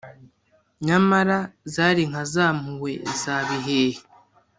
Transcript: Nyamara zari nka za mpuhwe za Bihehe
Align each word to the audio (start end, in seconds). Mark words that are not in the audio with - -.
Nyamara 0.85 1.37
zari 1.73 2.03
nka 2.09 2.23
za 2.33 2.45
mpuhwe 2.59 2.93
za 3.21 3.35
Bihehe 3.47 4.01